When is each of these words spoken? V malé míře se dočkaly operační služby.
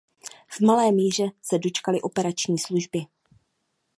V 0.47 0.59
malé 0.59 0.91
míře 0.91 1.23
se 1.41 1.57
dočkaly 1.57 2.01
operační 2.01 2.59
služby. 2.59 3.01